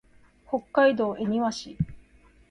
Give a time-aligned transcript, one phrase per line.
[0.47, 1.77] 北海道恵庭市